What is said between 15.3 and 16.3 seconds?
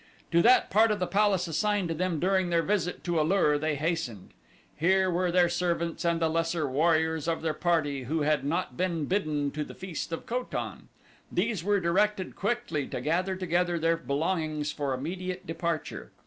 departure.